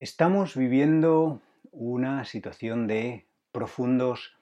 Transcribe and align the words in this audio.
Estamos 0.00 0.54
viviendo 0.54 1.42
una 1.72 2.24
situación 2.24 2.86
de 2.86 3.26
profundos 3.50 4.36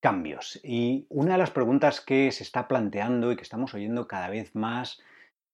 cambios 0.00 0.58
y 0.64 1.04
una 1.10 1.32
de 1.32 1.38
las 1.38 1.50
preguntas 1.50 2.00
que 2.00 2.32
se 2.32 2.42
está 2.42 2.66
planteando 2.66 3.30
y 3.30 3.36
que 3.36 3.42
estamos 3.42 3.74
oyendo 3.74 4.08
cada 4.08 4.30
vez 4.30 4.54
más 4.54 5.02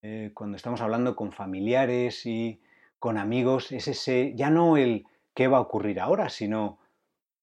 eh, 0.03 0.31
cuando 0.33 0.57
estamos 0.57 0.81
hablando 0.81 1.17
con 1.17 1.33
familiares 1.33 2.25
y 2.25 2.61
con 3.01 3.19
amigos 3.19 3.73
es 3.73 3.89
ese, 3.89 4.33
ya 4.37 4.49
no 4.49 4.77
el 4.77 5.07
qué 5.35 5.49
va 5.49 5.59
a 5.59 5.63
ocurrir 5.63 5.99
ahora, 5.99 6.29
sino 6.29 6.79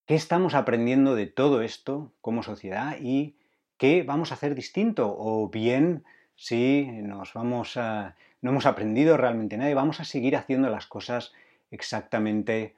qué 0.05 0.15
estamos 0.15 0.53
aprendiendo 0.53 1.15
de 1.15 1.27
todo 1.27 1.61
esto 1.61 2.13
como 2.21 2.43
sociedad 2.43 2.95
y 2.97 3.35
qué 3.77 4.03
vamos 4.03 4.31
a 4.31 4.35
hacer 4.35 4.55
distinto 4.55 5.13
o 5.17 5.49
bien 5.49 6.05
si 6.37 6.85
nos 6.85 7.33
vamos 7.33 7.75
a, 7.75 8.15
no 8.41 8.51
hemos 8.51 8.65
aprendido 8.65 9.17
realmente 9.17 9.57
nada 9.57 9.69
y 9.69 9.73
vamos 9.73 9.99
a 9.99 10.05
seguir 10.05 10.37
haciendo 10.37 10.69
las 10.69 10.87
cosas 10.87 11.33
exactamente 11.71 12.75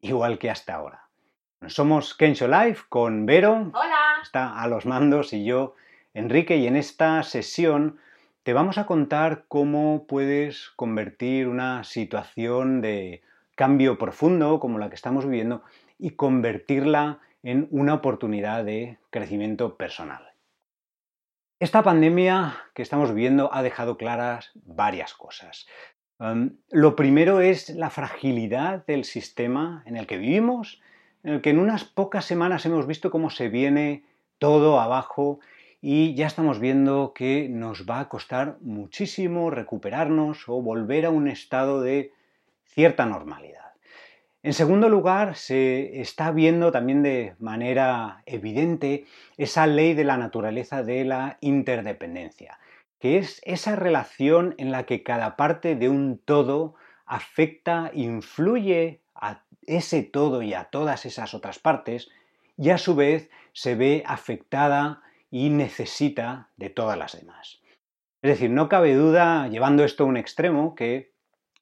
igual 0.00 0.38
que 0.38 0.50
hasta 0.50 0.74
ahora. 0.74 1.08
Somos 1.66 2.14
Kensho 2.14 2.46
Life 2.46 2.84
con 2.88 3.26
Vero. 3.26 3.70
Hola. 3.74 4.18
Está 4.22 4.60
a 4.60 4.68
los 4.68 4.86
mandos 4.86 5.32
y 5.32 5.44
yo, 5.44 5.74
Enrique, 6.14 6.56
y 6.56 6.66
en 6.66 6.76
esta 6.76 7.22
sesión 7.24 7.98
te 8.44 8.52
vamos 8.52 8.78
a 8.78 8.86
contar 8.86 9.44
cómo 9.48 10.06
puedes 10.06 10.70
convertir 10.76 11.48
una 11.48 11.84
situación 11.84 12.80
de 12.80 13.22
cambio 13.56 13.98
profundo 13.98 14.60
como 14.60 14.78
la 14.78 14.88
que 14.88 14.94
estamos 14.94 15.24
viviendo 15.24 15.62
y 15.98 16.10
convertirla 16.10 17.18
en 17.42 17.66
una 17.70 17.94
oportunidad 17.94 18.64
de 18.64 18.98
crecimiento 19.10 19.76
personal. 19.76 20.32
Esta 21.60 21.82
pandemia 21.82 22.56
que 22.72 22.82
estamos 22.82 23.12
viviendo 23.12 23.52
ha 23.52 23.64
dejado 23.64 23.96
claras 23.96 24.52
varias 24.54 25.12
cosas 25.14 25.66
lo 26.18 26.96
primero 26.96 27.40
es 27.40 27.70
la 27.70 27.90
fragilidad 27.90 28.84
del 28.86 29.04
sistema 29.04 29.82
en 29.86 29.96
el 29.96 30.06
que 30.06 30.18
vivimos, 30.18 30.80
en 31.22 31.34
el 31.34 31.40
que 31.40 31.50
en 31.50 31.60
unas 31.60 31.84
pocas 31.84 32.24
semanas 32.24 32.66
hemos 32.66 32.86
visto 32.86 33.10
cómo 33.10 33.30
se 33.30 33.48
viene 33.48 34.04
todo 34.38 34.80
abajo 34.80 35.38
y 35.80 36.14
ya 36.14 36.26
estamos 36.26 36.58
viendo 36.58 37.12
que 37.14 37.48
nos 37.48 37.86
va 37.88 38.00
a 38.00 38.08
costar 38.08 38.56
muchísimo 38.60 39.50
recuperarnos 39.50 40.48
o 40.48 40.60
volver 40.60 41.06
a 41.06 41.10
un 41.10 41.28
estado 41.28 41.80
de 41.82 42.12
cierta 42.66 43.06
normalidad. 43.06 43.58
En 44.42 44.54
segundo 44.54 44.88
lugar, 44.88 45.36
se 45.36 46.00
está 46.00 46.30
viendo 46.32 46.72
también 46.72 47.02
de 47.02 47.34
manera 47.38 48.22
evidente 48.26 49.04
esa 49.36 49.66
ley 49.66 49.94
de 49.94 50.04
la 50.04 50.16
naturaleza 50.16 50.82
de 50.82 51.04
la 51.04 51.38
interdependencia 51.40 52.58
que 52.98 53.18
es 53.18 53.40
esa 53.44 53.76
relación 53.76 54.54
en 54.58 54.72
la 54.72 54.84
que 54.84 55.02
cada 55.02 55.36
parte 55.36 55.76
de 55.76 55.88
un 55.88 56.18
todo 56.18 56.74
afecta, 57.06 57.90
influye 57.94 59.00
a 59.14 59.44
ese 59.66 60.02
todo 60.02 60.42
y 60.42 60.54
a 60.54 60.64
todas 60.64 61.06
esas 61.06 61.34
otras 61.34 61.58
partes, 61.58 62.08
y 62.56 62.70
a 62.70 62.78
su 62.78 62.94
vez 62.94 63.30
se 63.52 63.74
ve 63.74 64.02
afectada 64.06 65.02
y 65.30 65.50
necesita 65.50 66.50
de 66.56 66.70
todas 66.70 66.98
las 66.98 67.18
demás. 67.18 67.60
Es 68.22 68.30
decir, 68.30 68.50
no 68.50 68.68
cabe 68.68 68.94
duda, 68.94 69.48
llevando 69.48 69.84
esto 69.84 70.04
a 70.04 70.06
un 70.06 70.16
extremo, 70.16 70.74
que 70.74 71.12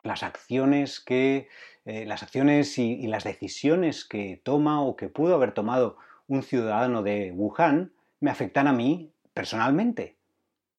las 0.03 0.23
acciones 0.23 1.01
que 1.01 1.49
eh, 1.85 2.05
las 2.05 2.25
acciones 2.25 2.79
y 2.79 3.07
las 3.07 3.23
decisiones 3.23 4.05
que 4.05 4.41
toma 4.43 4.83
o 4.83 4.97
que 4.97 5.09
pudo 5.09 5.35
haber 5.35 5.53
tomado 5.53 5.99
un 6.27 6.43
ciudadano 6.43 7.05
de 7.05 7.31
Wuhan 7.33 7.93
me 8.19 8.31
afectan 8.31 8.67
a 8.67 8.73
mí 8.73 9.13
personalmente. 9.33 10.16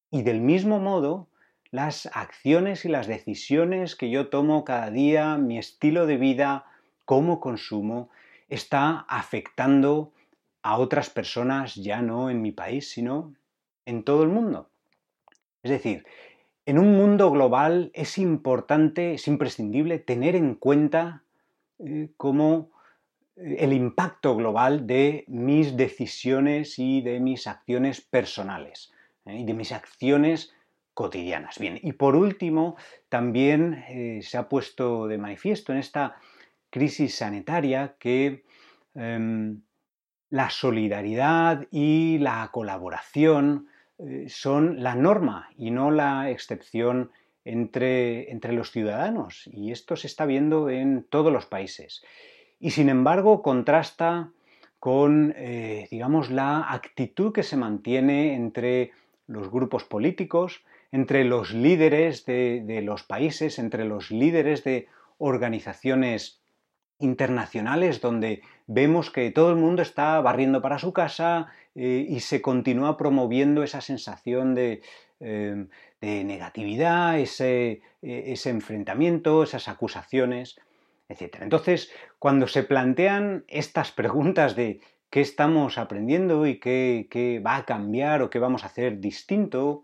Y 0.09 0.23
del 0.23 0.41
mismo 0.41 0.79
modo, 0.79 1.27
las 1.71 2.09
acciones 2.13 2.85
y 2.85 2.89
las 2.89 3.07
decisiones 3.07 3.95
que 3.95 4.09
yo 4.09 4.29
tomo 4.29 4.63
cada 4.63 4.89
día, 4.89 5.37
mi 5.37 5.57
estilo 5.57 6.05
de 6.05 6.17
vida, 6.17 6.65
cómo 7.05 7.39
consumo, 7.39 8.09
está 8.47 9.05
afectando 9.09 10.13
a 10.61 10.77
otras 10.77 11.09
personas 11.09 11.75
ya 11.75 12.01
no 12.01 12.29
en 12.29 12.41
mi 12.41 12.51
país, 12.51 12.89
sino 12.89 13.33
en 13.85 14.03
todo 14.03 14.23
el 14.23 14.29
mundo. 14.29 14.69
Es 15.63 15.71
decir, 15.71 16.05
en 16.65 16.79
un 16.79 16.97
mundo 16.97 17.31
global 17.31 17.91
es 17.93 18.17
importante, 18.17 19.13
es 19.13 19.27
imprescindible 19.27 19.99
tener 19.99 20.35
en 20.35 20.55
cuenta 20.55 21.23
eh, 21.79 22.09
cómo 22.17 22.71
eh, 23.35 23.57
el 23.59 23.73
impacto 23.73 24.35
global 24.35 24.87
de 24.87 25.23
mis 25.27 25.77
decisiones 25.77 26.79
y 26.79 27.01
de 27.01 27.19
mis 27.19 27.47
acciones 27.47 28.01
personales. 28.01 28.91
¿Eh? 29.27 29.39
y 29.39 29.45
de 29.45 29.53
mis 29.53 29.71
acciones 29.71 30.53
cotidianas. 30.93 31.59
Bien, 31.59 31.79
y 31.81 31.93
por 31.93 32.15
último, 32.15 32.75
también 33.09 33.85
eh, 33.87 34.19
se 34.23 34.37
ha 34.37 34.49
puesto 34.49 35.07
de 35.07 35.17
manifiesto 35.17 35.71
en 35.71 35.79
esta 35.79 36.15
crisis 36.69 37.15
sanitaria 37.15 37.95
que 37.99 38.43
em, 38.95 39.61
la 40.29 40.49
solidaridad 40.49 41.67
y 41.71 42.17
la 42.19 42.49
colaboración 42.51 43.67
eh, 43.99 44.25
son 44.27 44.81
la 44.83 44.95
norma 44.95 45.49
y 45.55 45.71
no 45.71 45.91
la 45.91 46.29
excepción 46.31 47.11
entre, 47.45 48.31
entre, 48.31 48.53
los 48.53 48.71
ciudadanos. 48.71 49.47
Y 49.53 49.71
esto 49.71 49.95
se 49.95 50.07
está 50.07 50.25
viendo 50.25 50.69
en 50.69 51.03
todos 51.03 51.31
los 51.31 51.45
países. 51.45 52.03
Y 52.59 52.71
sin 52.71 52.89
embargo, 52.89 53.41
contrasta 53.41 54.31
con, 54.79 55.33
digamos, 55.89 56.29
la 56.29 56.71
actitud 56.71 57.31
que 57.33 57.43
se 57.43 57.57
mantiene 57.57 58.35
entre 58.35 58.91
los 59.27 59.51
grupos 59.51 59.83
políticos, 59.83 60.63
entre 60.91 61.25
los 61.25 61.53
líderes 61.53 62.25
de, 62.25 62.81
los 62.83 63.03
países, 63.03 63.59
entre 63.59 63.85
los 63.85 64.09
líderes 64.09 64.63
de 64.63 64.87
organizaciones 65.17 66.41
internacionales 66.99 68.01
donde 68.01 68.41
vemos 68.65 69.11
que 69.11 69.29
todo 69.29 69.51
el 69.51 69.57
mundo 69.57 69.81
está 69.81 70.19
barriendo 70.21 70.61
para 70.61 70.79
su 70.79 70.93
casa 70.93 71.47
eh, 71.75 72.05
y 72.09 72.21
se 72.21 72.41
continúa 72.41 72.97
promoviendo 72.97 73.61
esa 73.61 73.81
sensación 73.81 74.55
de, 74.55 74.81
eh, 75.19 75.67
negatividad, 76.01 77.19
ese, 77.19 77.81
e, 78.01 78.31
ese, 78.31 78.49
enfrentamiento, 78.49 79.43
esas 79.43 79.67
acusaciones, 79.67 80.59
etc. 81.09 81.37
Entonces, 81.41 81.91
cuando 82.19 82.47
se 82.47 82.63
plantean 82.63 83.43
estas 83.47 83.91
preguntas 83.91 84.55
de 84.55 84.81
qué 85.09 85.21
estamos 85.21 85.77
aprendiendo 85.77 86.45
y 86.45 86.59
qué, 86.59 87.41
va 87.45 87.57
a 87.57 87.65
cambiar 87.65 88.21
o 88.21 88.29
qué 88.29 88.39
vamos 88.39 88.63
a 88.63 88.67
hacer 88.67 88.99
distinto, 88.99 89.83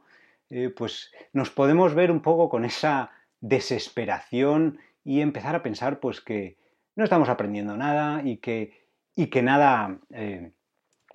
eh, 0.50 0.70
pues 0.70 1.12
nos 1.32 1.50
podemos 1.50 1.94
ver 1.94 2.12
un 2.12 2.22
poco 2.22 2.50
con 2.50 2.66
esa 2.66 3.12
desesperación 3.40 4.80
y 5.04 5.22
empezar 5.22 5.56
a 5.56 5.64
pensar 5.64 6.00
pues 6.00 6.22
que 6.22 6.58
no 6.96 7.04
estamos 7.04 7.30
aprendiendo 7.30 7.76
nada 7.78 8.22
y 8.24 8.38
que, 8.38 8.88
y 9.16 9.28
que, 9.28 9.42
nada, 9.42 10.00
eh, 10.12 10.52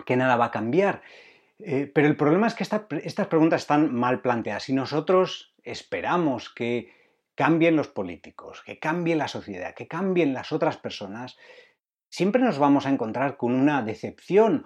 que 0.05 0.17
nada 0.17 0.35
va 0.35 0.45
a 0.45 0.51
cambiar. 0.51 1.01
Eh, 1.59 1.91
pero 1.93 2.07
el 2.07 2.15
problema 2.15 2.47
es 2.47 2.55
que 2.55 2.63
estas 2.63 3.27
preguntas 3.27 3.61
están 3.61 3.93
mal 3.93 4.21
planteadas. 4.21 4.63
Si 4.63 4.73
nosotros 4.73 5.53
esperamos 5.63 6.49
que 6.49 6.93
cambien 7.35 7.75
los 7.75 7.87
políticos, 7.87 8.61
que 8.65 8.79
cambie 8.79 9.15
la 9.15 9.27
sociedad, 9.27 9.73
que 9.73 9.87
cambien 9.87 10.33
las 10.33 10.51
otras 10.51 10.77
personas, 10.77 11.37
siempre 12.09 12.41
nos 12.41 12.59
vamos 12.59 12.85
a 12.85 12.89
encontrar 12.89 13.37
con 13.37 13.53
una 13.53 13.81
decepción 13.81 14.65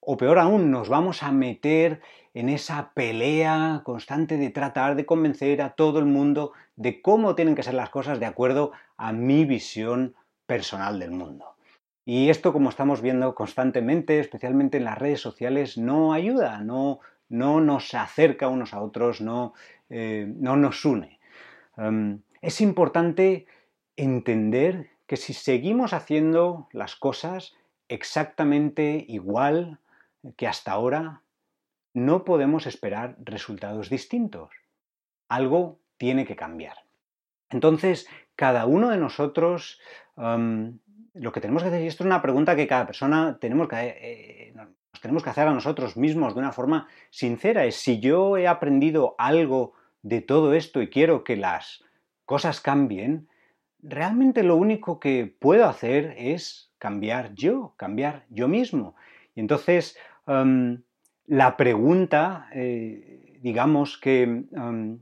o 0.00 0.16
peor 0.16 0.38
aún, 0.38 0.70
nos 0.70 0.88
vamos 0.88 1.22
a 1.22 1.30
meter 1.30 2.00
en 2.32 2.48
esa 2.48 2.92
pelea 2.94 3.82
constante 3.84 4.36
de 4.36 4.50
tratar 4.50 4.96
de 4.96 5.04
convencer 5.04 5.60
a 5.62 5.70
todo 5.70 5.98
el 5.98 6.06
mundo 6.06 6.52
de 6.76 7.02
cómo 7.02 7.34
tienen 7.34 7.54
que 7.54 7.62
ser 7.62 7.74
las 7.74 7.90
cosas 7.90 8.18
de 8.18 8.26
acuerdo 8.26 8.72
a 8.96 9.12
mi 9.12 9.44
visión 9.44 10.14
personal 10.46 10.98
del 10.98 11.10
mundo. 11.10 11.56
Y 12.04 12.30
esto, 12.30 12.52
como 12.52 12.70
estamos 12.70 13.02
viendo 13.02 13.34
constantemente, 13.34 14.18
especialmente 14.18 14.78
en 14.78 14.84
las 14.84 14.98
redes 14.98 15.20
sociales, 15.20 15.76
no 15.76 16.12
ayuda, 16.12 16.60
no, 16.60 17.00
no 17.28 17.60
nos 17.60 17.94
acerca 17.94 18.48
unos 18.48 18.72
a 18.72 18.80
otros, 18.80 19.20
no, 19.20 19.52
eh, 19.90 20.26
no 20.36 20.56
nos 20.56 20.84
une. 20.84 21.20
Em, 21.76 22.22
es 22.40 22.60
importante 22.60 23.46
entender 23.96 24.90
que 25.10 25.16
si 25.16 25.34
seguimos 25.34 25.92
haciendo 25.92 26.68
las 26.70 26.94
cosas 26.94 27.56
exactamente 27.88 29.04
igual 29.08 29.80
que 30.36 30.46
hasta 30.46 30.70
ahora, 30.70 31.22
no 31.92 32.22
podemos 32.22 32.68
esperar 32.68 33.16
resultados 33.18 33.90
distintos. 33.90 34.50
Algo 35.28 35.80
tiene 35.96 36.24
que 36.24 36.36
cambiar. 36.36 36.84
Entonces, 37.48 38.06
cada 38.36 38.66
uno 38.66 38.90
de 38.90 38.98
nosotros, 38.98 39.80
lo 40.14 41.32
que 41.32 41.40
tenemos 41.40 41.64
que 41.64 41.70
hacer, 41.70 41.82
y 41.82 41.88
esto 41.88 42.04
es 42.04 42.06
una 42.06 42.22
pregunta 42.22 42.54
que 42.54 42.68
cada 42.68 42.86
persona 42.86 43.36
tenemos 43.40 43.66
que, 43.66 43.76
eh, 43.80 44.52
nos 44.54 45.00
tenemos 45.02 45.24
que 45.24 45.30
hacer 45.30 45.48
a 45.48 45.52
nosotros 45.52 45.96
mismos 45.96 46.34
de 46.34 46.38
una 46.38 46.52
forma 46.52 46.86
sincera, 47.10 47.64
es 47.64 47.74
si 47.74 47.98
yo 47.98 48.36
he 48.36 48.46
aprendido 48.46 49.16
algo 49.18 49.72
de 50.02 50.20
todo 50.20 50.54
esto 50.54 50.80
y 50.80 50.88
quiero 50.88 51.24
que 51.24 51.36
las 51.36 51.82
cosas 52.26 52.60
cambien, 52.60 53.28
realmente 53.82 54.42
lo 54.42 54.56
único 54.56 55.00
que 55.00 55.26
puedo 55.38 55.66
hacer 55.66 56.14
es 56.18 56.70
cambiar 56.78 57.34
yo, 57.34 57.74
cambiar 57.76 58.24
yo 58.30 58.48
mismo. 58.48 58.94
Y 59.34 59.40
entonces, 59.40 59.96
em, 60.26 60.82
la 61.26 61.56
pregunta, 61.56 62.48
eh, 62.52 63.38
digamos, 63.40 64.00
em, 64.04 64.98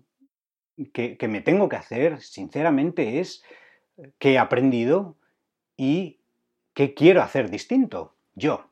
que, 0.92 1.16
que, 1.16 1.28
me 1.28 1.40
tengo 1.40 1.68
que 1.68 1.76
hacer, 1.76 2.20
sinceramente, 2.20 3.20
es 3.20 3.42
qué 4.18 4.34
he 4.34 4.38
aprendido 4.38 5.16
y 5.76 6.18
qué 6.74 6.94
quiero 6.94 7.22
hacer 7.22 7.50
distinto, 7.50 8.14
yo. 8.34 8.64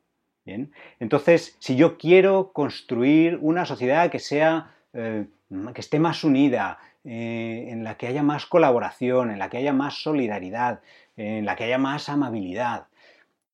Bien. 0.44 0.70
Entonces, 1.00 1.56
si 1.59 1.75
yo 1.75 1.99
quiero 1.99 2.52
construir 2.52 3.37
una 3.43 3.64
sociedad 3.64 4.11
que 4.12 4.20
sea, 4.20 4.76
eh, 4.93 5.26
que 5.75 5.81
esté 5.81 5.99
más 5.99 6.23
unida, 6.23 6.79
eh, 7.08 7.69
en 7.70 7.85
la 7.85 7.97
que 7.97 8.08
haya 8.08 8.25
más 8.25 8.47
colaboración, 8.47 9.31
en 9.31 9.38
la 9.38 9.49
que 9.49 9.58
haya 9.58 9.73
más 9.73 10.03
solidaridad, 10.03 10.81
en 11.17 11.47
la 11.47 11.55
que 11.55 11.62
haya 11.62 11.79
más 11.79 12.08
amabilidad, 12.08 12.88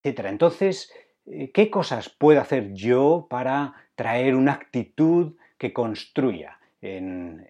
etc. 0.03 0.21
Entonces, 0.29 0.91
eh, 1.27 1.51
¿qué 1.53 1.69
cosas 1.69 2.09
puedo 2.09 2.41
hacer 2.41 2.73
yo 2.73 3.27
para 3.29 3.75
traer 3.95 4.37
una 4.37 4.55
actitud 4.55 5.35
que 5.59 5.73
construya? 5.73 6.59
En, 6.81 7.47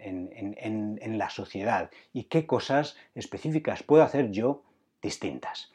la 1.18 1.30
sociedad 1.30 1.90
y 2.12 2.24
qué 2.24 2.46
cosas 2.46 2.98
específicas 3.14 3.82
puedo 3.82 4.02
hacer 4.02 4.30
yo 4.30 4.62
distintas. 5.00 5.72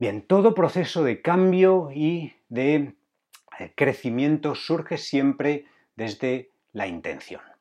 Bien, 0.00 0.22
todo 0.22 0.52
proceso 0.52 1.04
de 1.04 1.22
cambio 1.22 1.90
y 1.94 2.32
de 2.48 2.94
eh, 3.60 3.72
crecimiento 3.76 4.56
surge 4.56 4.98
siempre 4.98 5.66
desde 5.94 6.50
la 6.72 6.88
intención. 6.88 7.51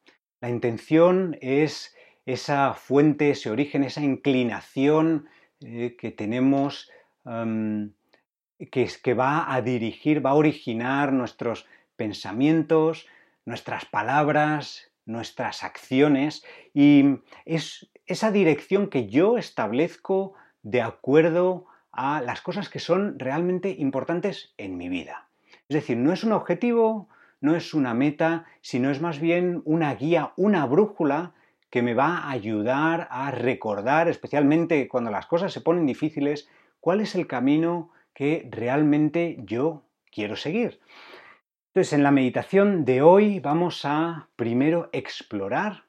La 0.41 0.49
intención 0.49 1.37
es 1.41 1.95
esa 2.25 2.73
fuente, 2.73 3.31
ese 3.31 3.49
origen, 3.49 3.83
esa 3.83 4.01
inclinación 4.01 5.27
eh, 5.61 5.95
que 5.97 6.11
tenemos 6.11 6.91
que, 7.23 8.89
que 9.03 9.13
va 9.13 9.53
a 9.53 9.61
dirigir, 9.61 10.25
va 10.25 10.31
a 10.31 10.35
originar 10.35 11.13
nuestros 11.13 11.67
pensamientos, 11.95 13.07
nuestras 13.45 13.85
palabras, 13.85 14.91
nuestras 15.05 15.63
acciones 15.63 16.43
y 16.73 17.19
es 17.45 17.91
esa 18.07 18.31
dirección 18.31 18.87
que 18.87 19.07
yo 19.07 19.37
establezco 19.37 20.33
de 20.63 20.81
acuerdo 20.81 21.67
a 21.91 22.21
las 22.21 22.41
cosas 22.41 22.69
que 22.69 22.79
son 22.79 23.19
realmente 23.19 23.75
importantes 23.77 24.53
en 24.57 24.77
mi 24.77 24.89
vida. 24.89 25.27
Es 25.69 25.75
decir, 25.75 25.97
no 25.97 26.13
es 26.13 26.23
un 26.23 26.31
objetivo, 26.31 27.09
no 27.41 27.55
es 27.55 27.73
una 27.73 27.93
meta, 27.93 28.45
sino 28.61 28.89
es 28.89 29.01
más 29.01 29.19
bien 29.19 29.61
una 29.65 29.93
guía, 29.95 30.31
una 30.37 30.65
brújula 30.65 31.33
que 31.69 31.81
me 31.81 31.93
va 31.93 32.17
a 32.17 32.31
ayudar 32.31 33.07
a 33.11 33.31
recordar, 33.31 34.07
especialmente 34.07 34.87
cuando 34.87 35.09
las 35.11 35.25
cosas 35.25 35.51
se 35.51 35.61
ponen 35.61 35.85
difíciles, 35.85 36.49
cuál 36.79 37.01
es 37.01 37.15
el 37.15 37.27
camino 37.27 37.91
que 38.13 38.47
realmente 38.51 39.37
yo 39.39 39.83
quiero 40.11 40.35
seguir. 40.35 40.79
Entonces, 41.69 41.93
en 41.93 42.03
la 42.03 42.11
meditación 42.11 42.83
de 42.83 43.01
hoy 43.01 43.39
vamos 43.39 43.85
a 43.85 44.27
primero 44.35 44.89
explorar 44.91 45.85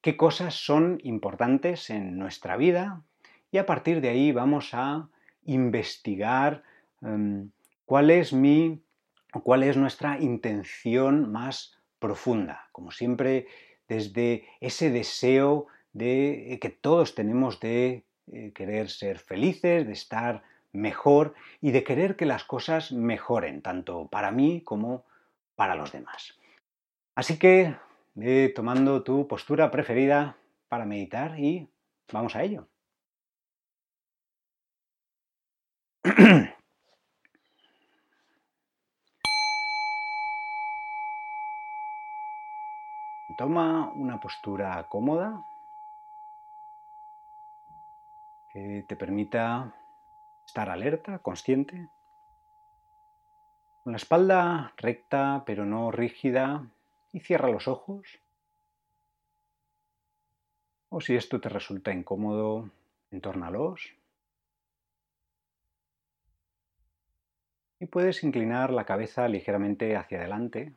qué 0.00 0.16
cosas 0.16 0.54
son 0.54 0.98
importantes 1.02 1.90
en 1.90 2.18
nuestra 2.18 2.56
vida 2.56 3.02
y 3.52 3.58
a 3.58 3.66
partir 3.66 4.00
de 4.00 4.08
ahí 4.08 4.32
vamos 4.32 4.70
a 4.72 5.08
investigar 5.44 6.62
em, 7.02 7.50
cuál 7.84 8.10
es 8.10 8.32
mi 8.32 8.80
cuál 9.42 9.62
es 9.62 9.76
nuestra 9.76 10.18
intención 10.20 11.30
más 11.30 11.76
profunda, 11.98 12.68
como 12.72 12.90
siempre 12.90 13.46
desde 13.88 14.46
ese 14.60 14.90
deseo 14.90 15.66
de 15.92 16.58
que 16.60 16.70
todos 16.70 17.14
tenemos 17.14 17.60
de 17.60 18.04
eh, 18.32 18.52
querer 18.54 18.90
ser 18.90 19.18
felices, 19.18 19.86
de 19.86 19.92
estar 19.92 20.42
mejor 20.72 21.34
y 21.60 21.70
de 21.70 21.84
querer 21.84 22.16
que 22.16 22.26
las 22.26 22.44
cosas 22.44 22.92
mejoren, 22.92 23.62
tanto 23.62 24.08
para 24.08 24.30
mí 24.30 24.60
como 24.62 25.04
para 25.54 25.74
los 25.74 25.92
demás. 25.92 26.38
Así 27.14 27.38
que 27.38 27.76
tomando 28.54 29.02
tu 29.02 29.26
postura 29.26 29.70
preferida 29.70 30.36
para 30.68 30.84
meditar 30.84 31.38
y 31.38 31.68
vamos 32.12 32.36
a 32.36 32.42
ello. 32.42 32.68
Toma 43.46 43.92
una 43.94 44.18
postura 44.18 44.84
cómoda 44.88 45.40
que 48.48 48.84
te 48.88 48.96
permita 48.96 49.72
estar 50.44 50.68
alerta, 50.68 51.20
consciente, 51.20 51.88
con 53.84 53.92
la 53.92 53.98
espalda 53.98 54.72
recta 54.78 55.44
pero 55.46 55.64
no 55.64 55.92
rígida 55.92 56.66
y 57.12 57.20
cierra 57.20 57.48
los 57.48 57.68
ojos. 57.68 58.18
O 60.88 61.00
si 61.00 61.14
esto 61.14 61.40
te 61.40 61.48
resulta 61.48 61.92
incómodo, 61.92 62.68
entórnalos. 63.12 63.94
Y 67.78 67.86
puedes 67.86 68.24
inclinar 68.24 68.72
la 68.72 68.84
cabeza 68.84 69.28
ligeramente 69.28 69.94
hacia 69.94 70.18
adelante. 70.18 70.74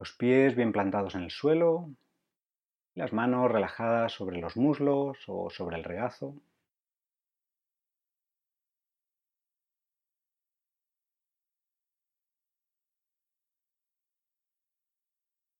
Los 0.00 0.12
pies 0.12 0.56
bien 0.56 0.72
plantados 0.72 1.14
en 1.14 1.24
el 1.24 1.30
suelo, 1.30 1.90
las 2.94 3.12
manos 3.12 3.52
relajadas 3.52 4.12
sobre 4.12 4.40
los 4.40 4.56
muslos 4.56 5.18
o 5.26 5.50
sobre 5.50 5.76
el 5.76 5.84
regazo. 5.84 6.34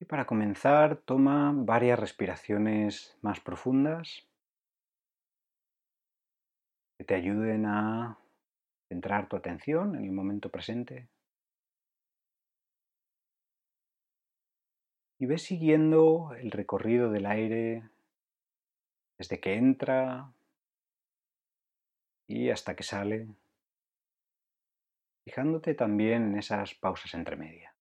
Y 0.00 0.06
para 0.06 0.24
comenzar, 0.24 0.96
toma 0.96 1.52
varias 1.54 1.98
respiraciones 1.98 3.18
más 3.20 3.40
profundas 3.40 4.26
que 6.96 7.04
te 7.04 7.14
ayuden 7.14 7.66
a 7.66 8.18
centrar 8.88 9.28
tu 9.28 9.36
atención 9.36 9.96
en 9.96 10.04
el 10.06 10.12
momento 10.12 10.48
presente. 10.48 11.08
Y 15.20 15.26
ves 15.26 15.42
siguiendo 15.42 16.34
el 16.34 16.50
recorrido 16.50 17.10
del 17.10 17.26
aire 17.26 17.90
desde 19.18 19.38
que 19.38 19.54
entra 19.54 20.32
y 22.26 22.48
hasta 22.48 22.74
que 22.74 22.82
sale, 22.82 23.28
fijándote 25.24 25.74
también 25.74 26.22
en 26.28 26.38
esas 26.38 26.74
pausas 26.74 27.12
entre 27.12 27.36
media. 27.36 27.74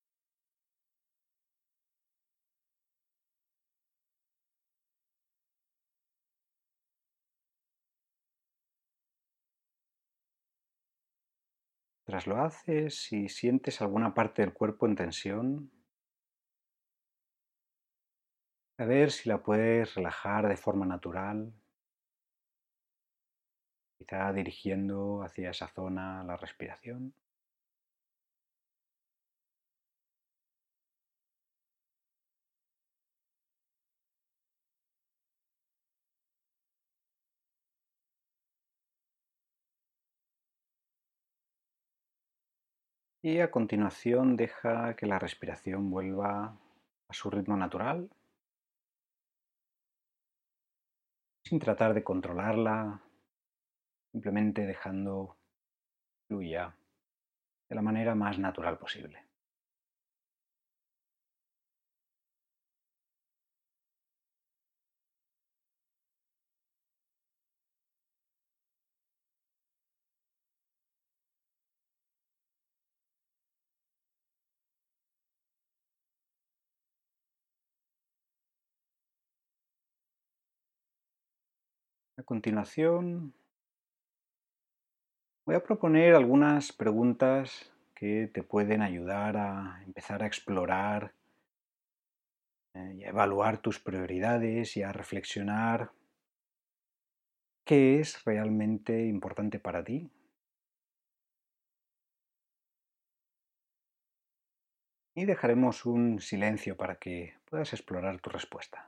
Tras 12.03 12.27
lo 12.27 12.41
haces, 12.41 13.01
si 13.03 13.29
sientes 13.29 13.81
alguna 13.81 14.13
parte 14.13 14.41
del 14.41 14.51
cuerpo 14.51 14.88
en 14.88 14.96
tensión, 14.98 15.78
A 18.79 18.86
ver 18.86 19.12
si 19.12 19.29
la 19.29 19.43
puedes 19.43 19.93
relajar 19.93 20.48
de 20.48 20.55
forma 20.57 20.86
natural, 20.86 21.53
quizá 23.98 24.33
dirigiendo 24.33 25.21
hacia 25.21 25.51
esa 25.51 25.67
zona 25.67 26.24
la 26.24 26.36
respiración. 26.38 27.13
Y 43.21 43.39
a 43.39 43.50
continuación 43.50 44.36
deja 44.36 44.95
que 44.95 45.05
la 45.05 45.19
respiración 45.19 45.89
vuelva 45.89 46.57
a 47.07 47.13
su 47.13 47.29
ritmo 47.29 47.55
natural. 47.55 48.09
Sin 51.50 51.58
tratar 51.58 51.96
de 51.96 52.03
controlarla, 52.03 53.01
simplemente 54.12 54.68
dejando 54.68 55.36
fluya 56.27 56.75
de 57.68 57.75
la 57.75 57.82
manera 57.82 58.13
más 58.13 58.38
natural 58.38 58.77
posible. 58.77 59.28
Continuación, 82.29 83.33
voy 85.48 85.55
a 85.55 85.63
proponer 85.63 86.13
algunas 86.13 86.71
preguntas 86.71 87.74
que 87.95 88.29
te 88.31 88.43
pueden 88.43 88.83
ayudar 88.83 89.36
a 89.36 89.81
empezar 89.83 90.21
a 90.21 90.27
explorar 90.27 91.15
eh, 92.75 92.98
y 93.00 93.03
a 93.03 93.09
evaluar 93.09 93.57
tus 93.57 93.79
prioridades 93.79 94.77
y 94.77 94.83
a 94.83 94.93
reflexionar 94.93 95.91
qué 97.65 98.00
es 98.00 98.24
realmente 98.25 99.07
importante 99.07 99.57
para 99.57 99.83
ti. 99.83 100.12
Y 105.15 105.25
dejaremos 105.25 105.83
un 105.88 106.21
silencio 106.21 106.77
para 106.77 106.98
que 107.00 107.33
puedas 107.50 107.74
explorar 107.74 108.21
tu 108.21 108.29
respuesta. 108.29 108.88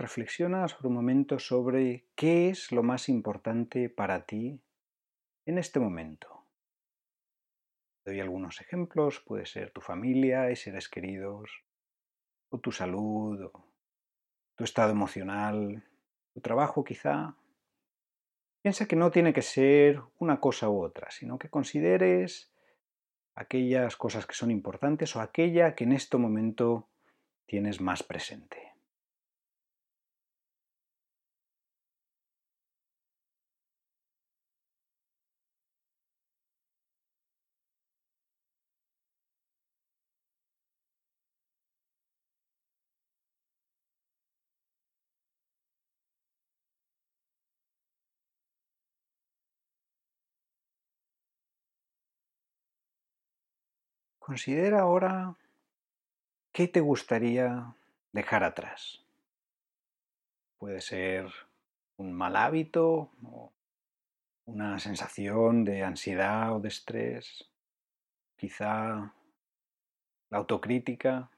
Reflexiona 0.00 0.66
sobre 0.66 0.88
un 0.88 0.94
momento 0.94 1.38
sobre 1.38 2.06
qué 2.14 2.48
es 2.48 2.72
lo 2.72 2.82
más 2.82 3.10
importante 3.10 3.90
para 3.90 4.24
ti 4.24 4.58
en 5.44 5.58
este 5.58 5.78
momento. 5.78 6.46
Doy 8.06 8.18
algunos 8.18 8.62
ejemplos, 8.62 9.20
puede 9.20 9.44
ser 9.44 9.72
tu 9.72 9.82
familia 9.82 10.50
y 10.50 10.56
seres 10.56 10.88
queridos, 10.88 11.50
o 12.48 12.58
tu 12.60 12.72
salud, 12.72 13.42
o 13.42 13.74
tu 14.56 14.64
estado 14.64 14.90
emocional, 14.90 15.84
tu 16.32 16.40
trabajo 16.40 16.82
quizá. 16.82 17.36
Piensa 18.62 18.86
que 18.86 18.96
no 18.96 19.10
tiene 19.10 19.34
que 19.34 19.42
ser 19.42 20.00
una 20.18 20.40
cosa 20.40 20.70
u 20.70 20.82
otra, 20.82 21.10
sino 21.10 21.38
que 21.38 21.50
consideres 21.50 22.50
aquellas 23.34 23.96
cosas 23.96 24.24
que 24.24 24.34
son 24.34 24.50
importantes 24.50 25.14
o 25.14 25.20
aquella 25.20 25.74
que 25.74 25.84
en 25.84 25.92
este 25.92 26.16
momento 26.16 26.88
tienes 27.44 27.82
más 27.82 28.02
presente. 28.02 28.69
Considera 54.30 54.82
ahora 54.82 55.34
qué 56.52 56.68
te 56.68 56.78
gustaría 56.78 57.74
dejar 58.12 58.44
atrás. 58.44 59.04
Puede 60.56 60.80
ser 60.80 61.26
un 61.96 62.12
mal 62.12 62.36
hábito 62.36 63.10
o 63.24 63.52
una 64.44 64.78
sensación 64.78 65.64
de 65.64 65.82
ansiedad 65.82 66.54
o 66.54 66.60
de 66.60 66.68
estrés, 66.68 67.50
quizá 68.36 69.12
la 70.28 70.38
autocrítica 70.38 71.28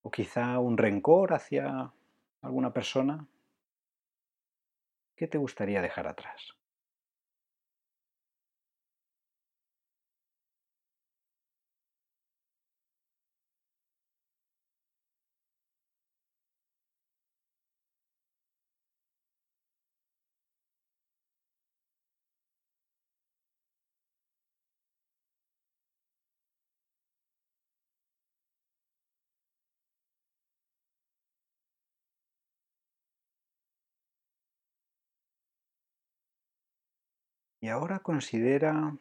o 0.00 0.10
quizá 0.10 0.58
un 0.60 0.78
rencor 0.78 1.34
hacia 1.34 1.92
alguna 2.40 2.72
persona. 2.72 3.26
¿Qué 5.14 5.28
te 5.28 5.36
gustaría 5.36 5.82
dejar 5.82 6.06
atrás? 6.06 6.57
Y 37.68 37.70
ahora 37.70 37.98
considera 37.98 38.96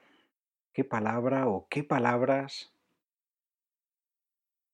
qué 0.74 0.84
palabra 0.84 1.48
o 1.48 1.70
qué 1.70 1.86
palabras 1.86 2.74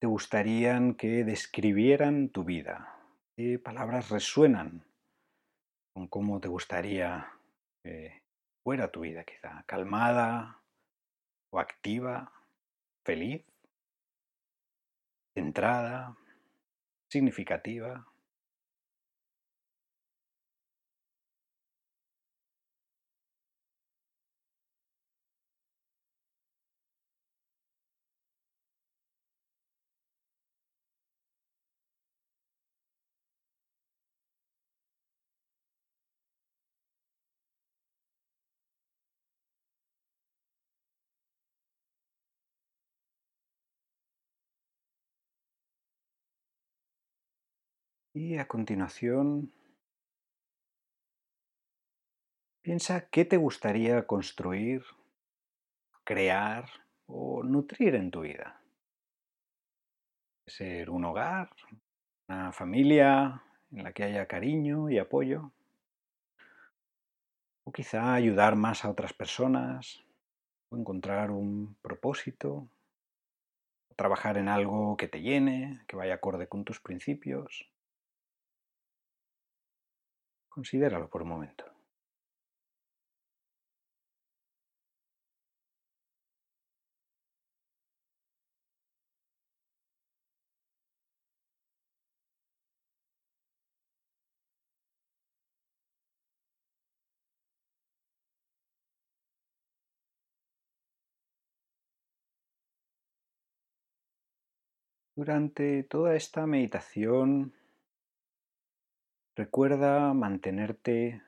te 0.01 0.07
gustarían 0.07 0.95
que 0.95 1.23
describieran 1.23 2.29
tu 2.29 2.43
vida. 2.43 2.97
¿Qué 3.37 3.59
palabras 3.59 4.09
resuenan 4.09 4.83
con 5.93 6.07
cómo 6.07 6.39
te 6.39 6.47
gustaría 6.47 7.33
que 7.83 8.23
fuera 8.63 8.91
tu 8.91 9.01
vida 9.01 9.23
quizá? 9.25 9.63
¿Calmada 9.67 10.63
o 11.51 11.59
activa? 11.59 12.33
¿Feliz? 13.05 13.45
¿Centrada? 15.35 16.17
¿Significativa? 17.11 18.11
Y 48.25 48.37
a 48.37 48.47
continuación, 48.47 49.51
piensa 52.61 53.09
qué 53.09 53.25
te 53.25 53.35
gustaría 53.35 54.07
construir, 54.07 54.85
crear 56.05 56.69
o 57.05 57.43
nutrir 57.43 57.95
en 57.95 58.11
tu 58.11 58.21
vida. 58.21 58.61
Ser 60.47 60.89
un 60.89 61.03
hogar, 61.03 61.49
una 62.29 62.53
familia 62.53 63.43
en 63.73 63.83
la 63.83 63.91
que 63.91 64.05
haya 64.05 64.25
cariño 64.25 64.89
y 64.89 64.99
apoyo. 64.99 65.51
O 67.65 67.73
quizá 67.73 68.13
ayudar 68.13 68.55
más 68.55 68.85
a 68.85 68.89
otras 68.89 69.11
personas, 69.11 70.01
o 70.69 70.77
encontrar 70.77 71.29
un 71.29 71.75
propósito, 71.81 72.69
trabajar 73.97 74.37
en 74.37 74.47
algo 74.47 74.95
que 74.95 75.09
te 75.09 75.21
llene, 75.21 75.81
que 75.87 75.97
vaya 75.97 76.13
acorde 76.13 76.47
con 76.47 76.63
tus 76.63 76.79
principios. 76.79 77.72
Considéralo 80.55 81.09
por 81.09 81.23
un 81.23 81.29
momento. 81.29 81.65
Durante 105.15 105.83
toda 105.83 106.15
esta 106.15 106.45
meditación 106.47 107.53
Recuerda 109.35 110.13
mantenerte 110.13 111.23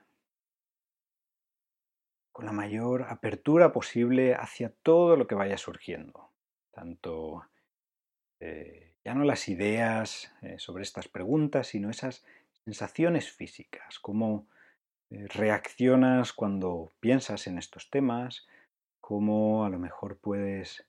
con 2.30 2.46
la 2.46 2.52
mayor 2.52 3.02
apertura 3.08 3.72
posible 3.72 4.36
hacia 4.36 4.70
todo 4.70 5.16
lo 5.16 5.26
que 5.26 5.34
vaya 5.34 5.58
surgiendo, 5.58 6.30
tanto 6.70 7.48
eh, 8.38 8.94
ya 9.04 9.12
no 9.14 9.24
las 9.24 9.48
ideas 9.48 10.32
eh, 10.42 10.56
sobre 10.60 10.84
estas 10.84 11.08
preguntas, 11.08 11.66
sino 11.66 11.90
esas 11.90 12.24
sensaciones 12.64 13.32
físicas, 13.32 13.98
cómo 13.98 14.46
eh, 15.10 15.26
reaccionas 15.26 16.32
cuando 16.32 16.92
piensas 17.00 17.48
en 17.48 17.58
estos 17.58 17.90
temas, 17.90 18.46
cómo 19.00 19.64
a 19.64 19.68
lo 19.68 19.80
mejor 19.80 20.18
puedes 20.18 20.86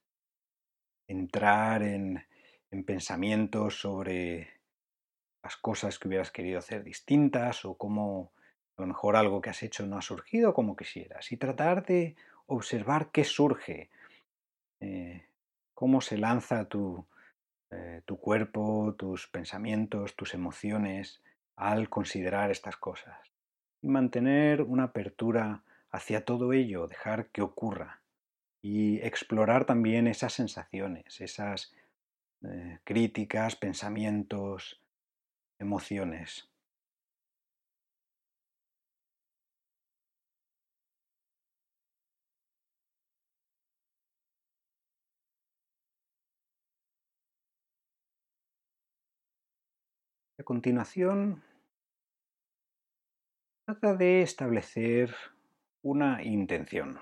entrar 1.07 1.81
en 1.81 2.24
pensamientos 2.86 3.79
sobre 3.79 4.56
cosas 5.56 5.98
que 5.98 6.08
hubieras 6.08 6.32
querido 6.32 6.60
hacer 6.60 6.84
distintas 6.84 7.63
o 7.63 7.75
cómo 7.75 8.32
a 8.77 8.82
lo 8.82 8.88
mejor 8.88 9.16
algo 9.16 9.42
que 9.42 9.50
has 9.50 9.63
hecho 9.63 9.86
no 9.86 9.98
ha 9.98 10.01
surgido 10.01 10.54
como 10.54 10.75
quisieras 10.75 11.32
y 11.32 11.38
tratar 11.38 11.86
de 11.86 12.16
observar 12.48 13.10
qué 13.12 13.24
surge, 13.24 13.89
eh, 14.80 15.25
cómo 15.74 16.01
se 16.01 16.18
lanza 16.18 16.66
tu, 16.66 17.06
eh, 17.72 18.01
tu 18.06 18.18
cuerpo, 18.18 18.96
tus 18.98 19.27
pensamientos, 19.27 20.16
tus 20.16 20.34
emociones 20.34 21.22
al 21.56 21.89
considerar 21.89 22.51
estas 22.51 22.77
cosas 22.77 23.18
y 23.82 23.88
mantener 23.88 24.62
una 24.62 24.84
apertura 24.84 25.63
hacia 25.92 26.24
todo 26.24 26.54
ello, 26.54 26.88
dejar 26.88 27.27
que 27.27 27.42
ocurra 27.42 28.01
y 28.62 29.00
explorar 29.00 29.66
también 29.66 30.08
esas 30.08 30.34
sensaciones, 30.34 31.22
esas 31.22 31.74
eh, 32.44 32.80
críticas, 32.84 33.56
pensamientos, 33.56 34.80
emociones. 35.59 36.49
A 50.39 50.43
continuación, 50.43 51.43
trata 53.65 53.95
de 53.95 54.21
establecer 54.21 55.15
una 55.81 56.23
intención. 56.23 56.99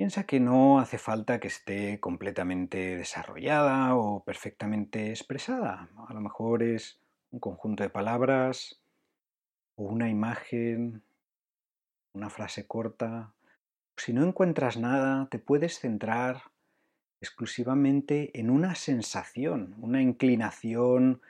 Piensa 0.00 0.24
que 0.24 0.40
no 0.40 0.78
hace 0.80 0.96
falta 0.96 1.40
que 1.40 1.48
esté 1.48 2.00
completamente 2.00 2.96
desarrollada 2.96 3.94
o 3.96 4.24
perfectamente 4.24 5.10
expresada. 5.10 5.90
A 6.08 6.14
lo 6.14 6.22
mejor 6.22 6.62
es 6.62 6.98
un 7.30 7.38
conjunto 7.38 7.82
de 7.82 7.90
palabras 7.90 8.80
o 9.76 9.82
una 9.82 10.08
imagen, 10.08 11.02
una 12.14 12.30
frase 12.30 12.66
corta. 12.66 13.34
Si 13.98 14.14
no 14.14 14.24
encuentras 14.24 14.78
nada, 14.78 15.28
te 15.30 15.38
puedes 15.38 15.80
centrar 15.80 16.44
exclusivamente 17.20 18.30
en 18.40 18.48
una 18.48 18.76
sensación, 18.76 19.74
una 19.82 20.00
inclinación 20.00 21.20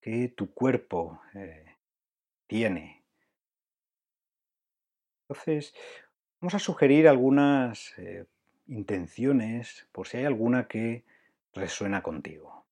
que 0.00 0.28
tu 0.28 0.54
cuerpo 0.54 1.20
eh, 1.34 1.74
tiene. 2.46 3.02
Entonces, 5.28 5.74
vamos 6.40 6.54
a 6.54 6.58
sugerir 6.58 7.06
algunas 7.06 7.92
eh, 7.98 8.26
intenciones 8.66 9.86
por 9.92 10.08
si 10.08 10.18
hay 10.18 10.24
alguna 10.24 10.66
que 10.66 11.04
resuena 11.52 12.02
contigo. 12.02 12.64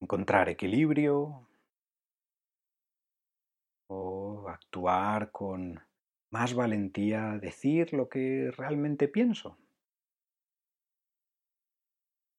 Encontrar 0.00 0.50
equilibrio 0.50 1.48
o 3.88 4.48
actuar 4.48 5.30
con 5.30 5.80
más 6.30 6.54
valentía, 6.54 7.38
decir 7.40 7.94
lo 7.94 8.08
que 8.08 8.50
realmente 8.54 9.08
pienso. 9.08 9.56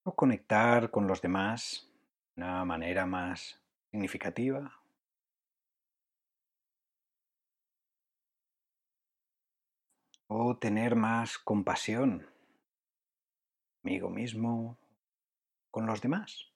O 0.03 0.13
conectar 0.13 0.91
con 0.91 1.07
los 1.07 1.21
demás 1.21 1.89
una 2.35 2.63
manera 2.65 3.07
más 3.07 3.59
significativa. 3.89 4.76
O 10.27 10.57
tener 10.57 10.95
más 10.95 11.37
compasión 11.37 12.27
conmigo 13.81 14.09
mismo, 14.09 14.77
con 15.71 15.85
los 15.85 16.01
demás. 16.01 16.51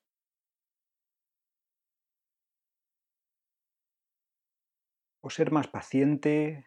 O 5.21 5.29
ser 5.29 5.51
más 5.51 5.67
paciente, 5.67 6.65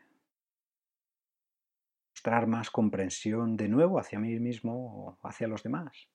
mostrar 2.14 2.46
más 2.46 2.70
comprensión 2.70 3.56
de 3.56 3.68
nuevo 3.68 3.98
hacia 3.98 4.18
mí 4.18 4.38
mismo 4.40 4.72
o 5.20 5.28
hacia 5.28 5.48
los 5.48 5.62
demás. 5.62 6.08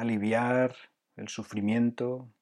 aliviar 0.00 0.74
el 1.16 1.28
sufrimiento, 1.28 2.32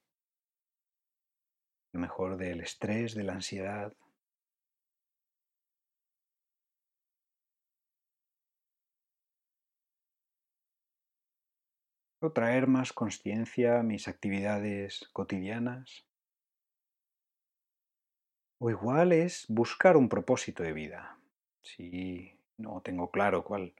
lo 1.92 2.00
mejor 2.00 2.37
del 2.37 2.61
estrés, 2.61 3.14
de 3.14 3.25
la 3.25 3.35
ansiedad. 3.35 3.92
O 12.20 12.33
traer 12.33 12.66
más 12.66 12.92
conciencia 12.92 13.81
a 13.81 13.83
mis 13.83 14.09
actividades 14.09 15.09
cotidianas. 15.12 16.05
O 18.61 18.70
igual 18.70 19.12
es 19.12 19.46
buscar 19.48 19.96
un 19.96 20.09
propósito 20.09 20.62
de 20.62 20.72
vida. 20.72 21.18
Si 21.62 22.37
no 22.57 22.81
tengo 22.83 23.11
claro 23.11 23.44
cuál 23.44 23.72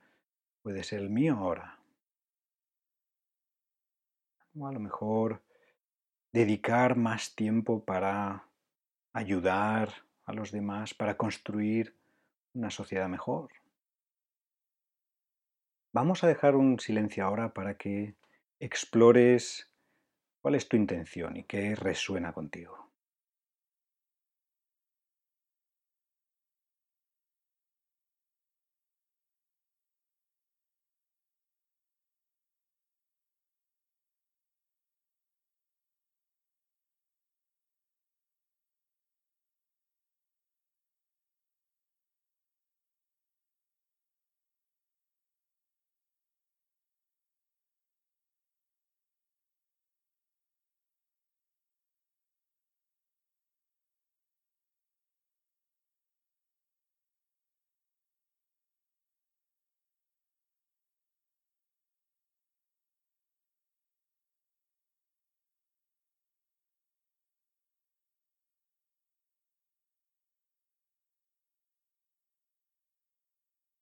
puede 0.62 0.85
ser 0.85 1.01
el 1.01 1.11
mío 1.11 1.35
ahora 1.37 1.79
a 4.66 4.73
lo 4.73 4.81
mejor 4.81 5.42
dedicar 6.33 6.97
más 6.97 7.35
tiempo 7.35 7.85
para 7.85 8.45
ayudar 9.12 9.93
a 10.25 10.33
los 10.33 10.53
demás, 10.53 10.95
para 10.95 11.17
construir 11.17 11.95
una 12.55 12.71
sociedad 12.71 13.09
mejor. 13.09 13.51
Vamos 15.93 16.23
a 16.23 16.29
dejar 16.29 16.55
un 16.55 16.79
silencio 16.79 17.25
ahora 17.25 17.55
para 17.55 17.77
que 17.77 18.14
explores 18.61 19.73
cuál 20.41 20.55
es 20.55 20.69
tu 20.69 20.77
intención 20.77 21.37
y 21.37 21.45
qué 21.45 21.75
resuena 21.75 22.33
contigo. 22.33 22.88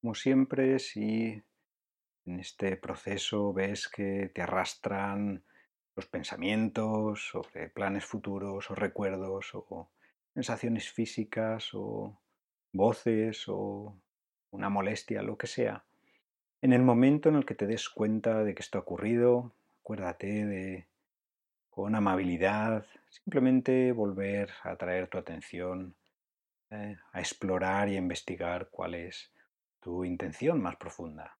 Como 0.06 0.14
siempre, 0.14 0.78
si 0.78 1.42
en 2.26 2.38
este 2.38 2.76
proceso 2.76 3.52
ves 3.52 3.88
que 3.88 4.30
te 4.32 4.40
arrastran 4.40 5.42
los 5.96 6.06
pensamientos 6.06 7.26
sobre 7.26 7.70
planes 7.70 8.04
futuros 8.04 8.70
o 8.70 8.76
recuerdos 8.76 9.50
o 9.52 9.90
sensaciones 10.32 10.88
físicas 10.92 11.70
o 11.74 12.16
voces 12.72 13.46
o 13.48 13.96
una 14.52 14.68
molestia, 14.68 15.22
lo 15.22 15.36
que 15.36 15.48
sea, 15.48 15.84
en 16.62 16.72
el 16.72 16.82
momento 16.82 17.28
en 17.28 17.34
el 17.34 17.44
que 17.44 17.56
te 17.56 17.66
des 17.66 17.88
cuenta 17.88 18.44
de 18.44 18.54
que 18.54 18.62
esto 18.62 18.78
ha 18.78 18.82
ocurrido, 18.82 19.56
acuérdate 19.80 20.46
de, 20.46 20.86
con 21.68 21.96
amabilidad, 21.96 22.86
simplemente 23.08 23.90
volver 23.90 24.50
a 24.62 24.76
traer 24.76 25.08
tu 25.08 25.18
atención 25.18 25.96
eh, 26.70 26.96
a 27.10 27.18
explorar 27.18 27.88
y 27.88 27.96
a 27.96 27.98
investigar 27.98 28.68
cuál 28.70 28.94
es 28.94 29.32
tu 29.86 30.04
intención 30.04 30.60
más 30.60 30.74
profunda. 30.74 31.35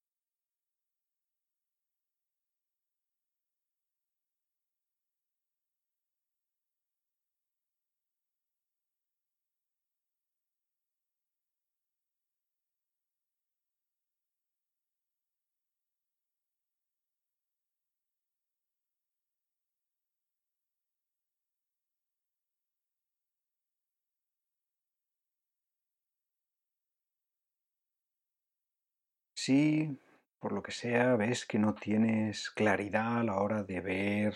Si 29.46 29.98
por 30.38 30.52
lo 30.52 30.62
que 30.62 30.72
sea 30.72 31.16
ves 31.16 31.46
que 31.46 31.58
no 31.58 31.74
tienes 31.74 32.50
claridad 32.50 33.20
a 33.20 33.24
la 33.24 33.40
hora 33.40 33.62
de 33.62 33.80
ver 33.80 34.34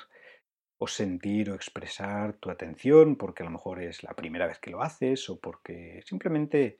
o 0.79 0.87
sentir 0.87 1.51
o 1.51 1.55
expresar 1.55 2.35
tu 2.35 2.51
atención, 2.51 3.16
porque 3.16 3.42
a 3.42 3.46
lo 3.46 3.53
mejor 3.53 3.83
es 3.83 4.03
la 4.03 4.14
primera 4.14 4.46
vez 4.46 4.59
que 4.59 4.70
lo 4.70 4.83
haces 4.83 5.29
o 5.29 5.38
porque 5.38 6.03
simplemente 6.07 6.79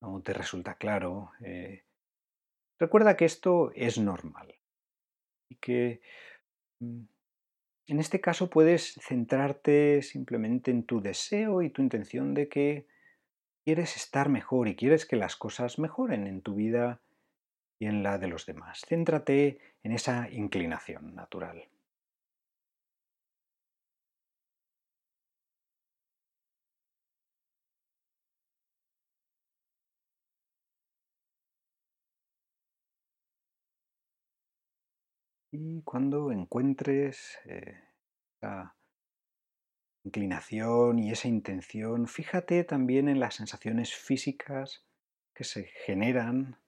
no 0.00 0.20
te 0.22 0.32
resulta 0.32 0.74
claro, 0.74 1.32
eh, 1.40 1.84
recuerda 2.78 3.16
que 3.16 3.24
esto 3.24 3.70
es 3.74 3.98
normal 3.98 4.54
y 5.48 5.56
que 5.56 6.00
Mm, 6.80 7.04
en 7.86 8.00
este 8.00 8.20
caso 8.20 8.50
puedes 8.50 8.94
centrarte 9.02 10.02
simplemente 10.02 10.70
en 10.70 10.84
tu 10.84 11.00
deseo 11.00 11.62
y 11.62 11.70
tu 11.70 11.82
intención 11.82 12.34
de 12.34 12.48
que 12.48 12.86
quieres 13.64 13.96
estar 13.96 14.28
mejor 14.28 14.68
y 14.68 14.76
quieres 14.76 15.06
que 15.06 15.16
las 15.16 15.36
cosas 15.36 15.78
mejoren 15.78 16.26
en 16.26 16.42
tu 16.42 16.54
vida 16.54 17.00
y 17.84 17.86
en 17.86 18.02
la 18.02 18.16
de 18.16 18.28
los 18.28 18.46
demás. 18.46 18.82
Céntrate 18.88 19.58
en 19.82 19.92
esa 19.92 20.30
inclinación 20.30 21.14
natural. 21.14 21.68
Y 35.52 35.82
cuando 35.82 36.32
encuentres 36.32 37.38
eh, 37.44 37.74
esa 38.40 38.74
inclinación 40.04 40.98
y 40.98 41.12
esa 41.12 41.28
intención, 41.28 42.08
fíjate 42.08 42.64
también 42.64 43.08
en 43.08 43.20
las 43.20 43.34
sensaciones 43.34 43.94
físicas 43.94 44.86
que 45.34 45.44
se 45.44 45.64
generan 45.84 46.63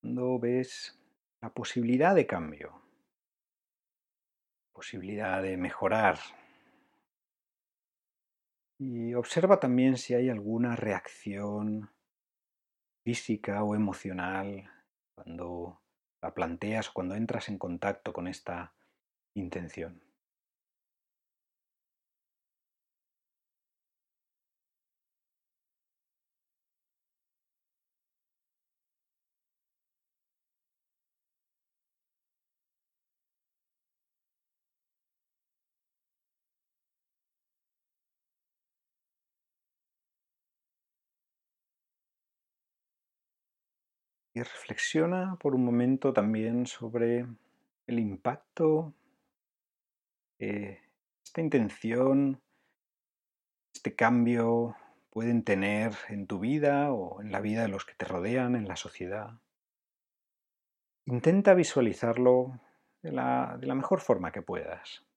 cuando 0.00 0.38
ves 0.38 0.98
la 1.40 1.52
posibilidad 1.52 2.14
de 2.14 2.26
cambio, 2.26 2.82
posibilidad 4.72 5.42
de 5.42 5.56
mejorar. 5.56 6.18
Y 8.78 9.14
observa 9.14 9.58
también 9.58 9.96
si 9.96 10.14
hay 10.14 10.28
alguna 10.28 10.76
reacción 10.76 11.90
física 13.04 13.64
o 13.64 13.74
emocional 13.74 14.70
cuando 15.14 15.80
la 16.22 16.32
planteas 16.32 16.88
o 16.88 16.92
cuando 16.92 17.16
entras 17.16 17.48
en 17.48 17.58
contacto 17.58 18.12
con 18.12 18.28
esta 18.28 18.74
intención. 19.34 20.07
Reflexiona 44.42 45.36
por 45.36 45.54
un 45.54 45.64
momento 45.64 46.12
también 46.12 46.66
sobre 46.66 47.26
el 47.86 47.98
impacto 47.98 48.94
que 50.38 50.80
esta 51.24 51.40
intención, 51.40 52.40
este 53.74 53.94
cambio 53.94 54.76
pueden 55.10 55.42
tener 55.42 55.94
en 56.08 56.26
tu 56.26 56.38
vida 56.38 56.92
o 56.92 57.20
en 57.20 57.32
la 57.32 57.40
vida 57.40 57.62
de 57.62 57.68
los 57.68 57.84
que 57.84 57.94
te 57.94 58.04
rodean, 58.04 58.54
en 58.54 58.68
la 58.68 58.76
sociedad. 58.76 59.40
Intenta 61.06 61.54
visualizarlo 61.54 62.60
de 63.02 63.12
la 63.12 63.74
mejor 63.74 64.00
forma 64.00 64.32
que 64.32 64.42
puedas. 64.42 65.07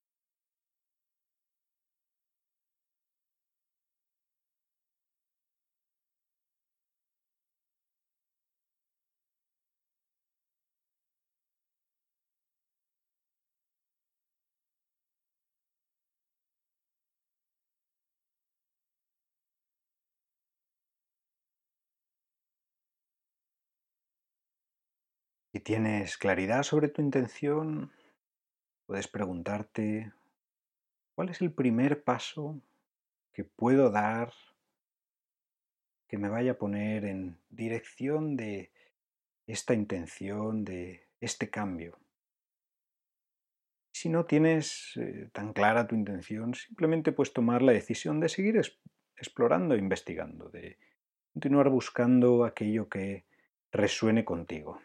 Si 25.62 25.65
tienes 25.65 26.17
claridad 26.17 26.63
sobre 26.63 26.88
tu 26.88 27.04
intención, 27.04 27.91
puedes 28.88 29.08
preguntarte, 29.08 30.12
¿cuál 31.13 31.30
es 31.30 31.39
el 31.39 31.52
primer 31.52 32.04
paso 32.04 32.60
que 33.32 33.43
puedo 33.43 33.91
dar 33.91 34.34
que 36.08 36.17
me 36.17 36.30
vaya 36.30 36.54
a 36.54 36.58
poner 36.58 37.06
en 37.06 37.38
dirección 37.52 38.36
de 38.36 38.71
esta 39.45 39.76
intención, 39.76 40.65
de 40.65 41.06
este 41.19 41.52
cambio? 41.52 42.00
Si 43.93 44.10
no 44.10 44.26
tienes 44.26 44.93
eh, 44.95 45.30
tan 45.32 45.54
clara 45.54 45.86
tu 45.86 45.93
intención, 45.93 46.56
simplemente 46.56 47.12
puedes 47.12 47.34
tomar 47.34 47.62
la 47.62 47.74
decisión 47.74 48.19
de 48.19 48.30
seguir 48.30 48.60
explorando, 49.15 49.76
investigando, 49.76 50.50
de 50.50 50.80
continuar 51.34 51.69
buscando 51.69 52.45
aquello 52.45 52.89
que 52.89 53.26
resuene 53.71 54.26
contigo. 54.26 54.82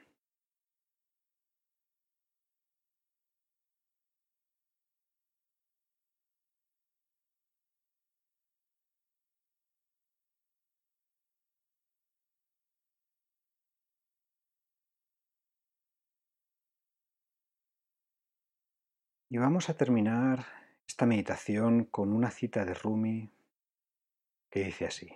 Y 19.29 19.39
vamos 19.39 19.69
a 19.69 19.77
terminar 19.77 20.47
esta 20.87 21.05
meditación 21.05 21.85
con 21.87 22.13
una 22.13 22.31
cita 22.31 22.65
de 22.65 22.75
Rumi 22.75 23.33
que 24.49 24.65
dice 24.65 24.87
así. 24.87 25.11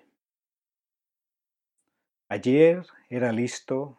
Ayer 2.28 2.84
era 3.08 3.30
listo 3.30 3.98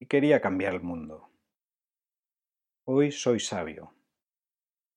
y 0.00 0.06
quería 0.06 0.40
cambiar 0.40 0.74
el 0.74 0.82
mundo. 0.82 1.30
Hoy 2.84 3.12
soy 3.12 3.38
sabio, 3.38 3.94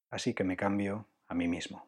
así 0.10 0.34
que 0.34 0.44
me 0.44 0.58
cambio 0.58 1.08
a 1.28 1.36
mí 1.36 1.48
mismo. 1.48 1.88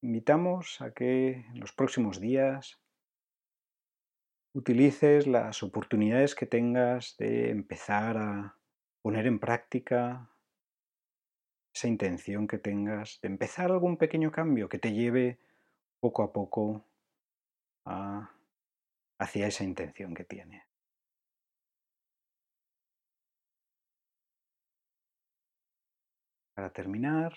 Invitamos 0.00 0.80
a 0.80 0.94
que 0.94 1.32
en 1.32 1.60
los 1.60 1.72
próximos 1.72 2.20
días 2.20 2.80
utilices 4.52 5.26
las 5.26 5.62
oportunidades 5.62 6.34
que 6.34 6.46
tengas 6.46 7.16
de 7.16 7.50
empezar 7.50 8.16
a 8.16 8.56
poner 9.02 9.26
en 9.26 9.38
práctica 9.38 10.30
esa 11.72 11.88
intención 11.88 12.48
que 12.48 12.58
tengas, 12.58 13.20
de 13.20 13.28
empezar 13.28 13.70
algún 13.70 13.96
pequeño 13.96 14.32
cambio 14.32 14.68
que 14.68 14.78
te 14.78 14.92
lleve 14.92 15.38
poco 16.00 16.22
a 16.22 16.32
poco 16.32 16.84
hacia 19.18 19.46
esa 19.46 19.64
intención 19.64 20.14
que 20.14 20.24
tienes. 20.24 20.64
Para 26.54 26.72
terminar, 26.72 27.32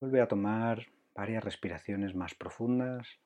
vuelve 0.00 0.20
a 0.20 0.28
tomar 0.28 0.86
varias 1.14 1.42
respiraciones 1.42 2.14
más 2.14 2.34
profundas 2.34 3.18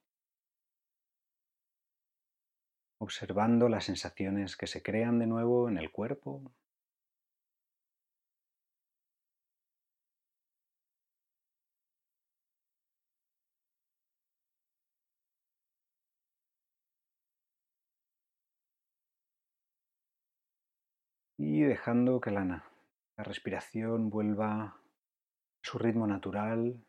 observando 2.98 3.68
las 3.68 3.84
sensaciones 3.84 4.56
que 4.56 4.66
se 4.66 4.82
crean 4.82 5.18
de 5.18 5.26
nuevo 5.26 5.68
en 5.68 5.78
el 5.78 5.90
cuerpo. 5.90 6.42
Y 21.36 21.60
dejando 21.62 22.20
que 22.20 22.30
la, 22.30 22.44
la 22.44 23.24
respiración 23.24 24.10
vuelva 24.10 24.62
a 24.62 24.80
su 25.62 25.78
ritmo 25.78 26.06
natural, 26.06 26.80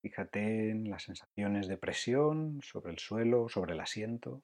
Fíjate 0.00 0.70
en 0.70 0.90
las 0.90 1.02
sensaciones 1.02 1.66
de 1.66 1.76
presión 1.76 2.60
sobre 2.62 2.92
el 2.92 2.98
suelo, 2.98 3.48
sobre 3.48 3.74
el 3.74 3.80
asiento. 3.80 4.42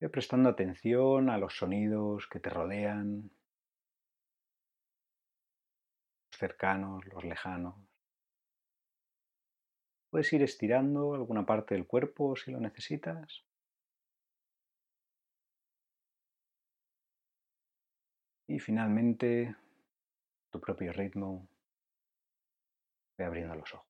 Ve 0.00 0.08
prestando 0.08 0.48
atención 0.48 1.30
a 1.30 1.38
los 1.38 1.54
sonidos 1.56 2.26
que 2.26 2.40
te 2.40 2.50
rodean, 2.50 3.30
los 6.30 6.38
cercanos, 6.38 7.04
los 7.06 7.24
lejanos. 7.24 7.76
Puedes 10.10 10.32
ir 10.32 10.42
estirando 10.42 11.14
alguna 11.14 11.46
parte 11.46 11.74
del 11.74 11.86
cuerpo 11.86 12.34
si 12.34 12.50
lo 12.50 12.58
necesitas. 12.58 13.44
Y 18.48 18.58
finalmente, 18.58 19.54
tu 20.50 20.60
propio 20.60 20.92
ritmo, 20.92 21.46
abriendo 23.24 23.54
los 23.54 23.74
ojos. 23.74 23.89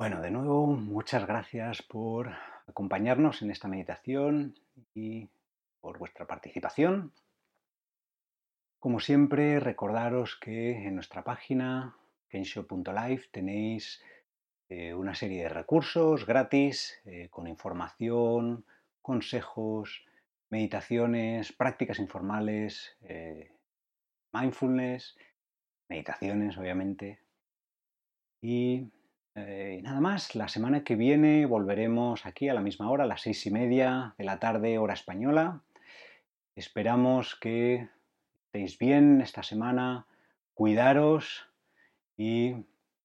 Bueno, 0.00 0.22
de 0.22 0.30
nuevo, 0.30 0.66
muchas 0.66 1.26
gracias 1.26 1.82
por 1.82 2.32
acompañarnos 2.66 3.42
en 3.42 3.50
esta 3.50 3.68
meditación 3.68 4.58
y 4.94 5.28
por 5.82 5.98
vuestra 5.98 6.26
participación. 6.26 7.12
Como 8.78 9.00
siempre, 9.00 9.60
recordaros 9.60 10.36
que 10.36 10.86
en 10.86 10.94
nuestra 10.94 11.22
página 11.22 11.98
kensho.life 12.30 13.28
tenéis 13.30 14.02
eh, 14.70 14.94
una 14.94 15.14
serie 15.14 15.42
de 15.42 15.48
recursos 15.50 16.24
gratis 16.24 16.98
eh, 17.04 17.28
con 17.28 17.46
información, 17.46 18.64
consejos, 19.02 20.06
meditaciones, 20.48 21.52
prácticas 21.52 21.98
informales, 21.98 22.96
eh, 23.02 23.52
mindfulness, 24.32 25.18
meditaciones, 25.90 26.56
obviamente. 26.56 27.20
Y 29.36 29.82
nada 29.82 30.00
más, 30.00 30.34
la 30.34 30.48
semana 30.48 30.82
que 30.82 30.96
viene 30.96 31.46
volveremos 31.46 32.26
aquí 32.26 32.48
a 32.48 32.54
la 32.54 32.60
misma 32.60 32.90
hora, 32.90 33.04
a 33.04 33.06
las 33.06 33.22
seis 33.22 33.46
y 33.46 33.50
media 33.50 34.14
de 34.18 34.24
la 34.24 34.40
tarde, 34.40 34.78
hora 34.78 34.94
española. 34.94 35.62
Esperamos 36.56 37.36
que 37.36 37.88
estéis 38.46 38.76
bien 38.78 39.20
esta 39.20 39.44
semana, 39.44 40.06
cuidaros 40.54 41.48
y 42.16 42.56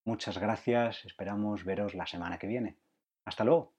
muchas 0.03 0.39
gracias. 0.39 1.05
Esperamos 1.05 1.63
veros 1.63 1.93
la 1.93 2.07
semana 2.07 2.39
que 2.39 2.47
viene. 2.47 2.75
Hasta 3.23 3.43
luego. 3.43 3.74